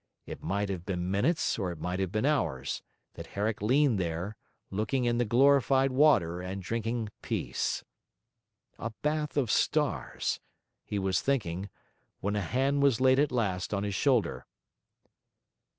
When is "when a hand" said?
12.19-12.81